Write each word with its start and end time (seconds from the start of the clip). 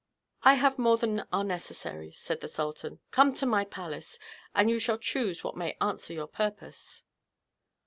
"I 0.41 0.55
have 0.55 0.79
more 0.79 0.97
than 0.97 1.27
are 1.31 1.43
necessary," 1.43 2.09
said 2.09 2.39
the 2.39 2.47
sultan; 2.47 3.01
"come 3.11 3.35
to 3.35 3.45
my 3.45 3.63
palace, 3.65 4.17
and 4.55 4.67
you 4.67 4.79
shall 4.79 4.97
choose 4.97 5.43
what 5.43 5.55
may 5.55 5.77
answer 5.79 6.11
your 6.11 6.25
purpose." 6.25 7.03